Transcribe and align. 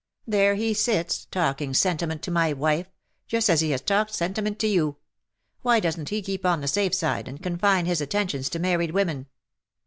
There 0.25 0.55
he 0.55 0.73
sits, 0.73 1.25
talking 1.29 1.75
sentiment 1.75 2.23
to 2.23 2.31
my 2.31 2.53
wife— 2.53 2.87
^just 3.31 3.49
as 3.51 3.61
he 3.61 3.69
has 3.69 3.81
talked 3.81 4.11
sentiment 4.15 4.57
to 4.57 4.67
you. 4.67 4.95
Why 5.61 5.79
doesn't 5.79 6.09
he 6.09 6.23
keep 6.23 6.43
on 6.43 6.61
the 6.61 6.67
safe 6.67 6.95
side, 6.95 7.27
and 7.27 7.39
confine 7.39 7.85
his 7.85 8.01
attentions 8.01 8.49
to 8.49 8.57
married 8.57 8.93
women?" 8.93 9.27